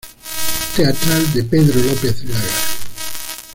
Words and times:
Teatral 0.75 1.31
de 1.31 1.43
Pedro 1.43 1.79
López 1.79 2.23
Lagar. 2.23 2.49